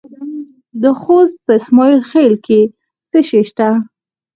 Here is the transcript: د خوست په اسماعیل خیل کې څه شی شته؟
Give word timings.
د 0.81 0.83
خوست 1.01 1.35
په 1.45 1.51
اسماعیل 1.59 2.01
خیل 2.11 2.33
کې 2.45 2.61
څه 3.09 3.19
شی 3.27 3.41
شته؟ 3.49 3.69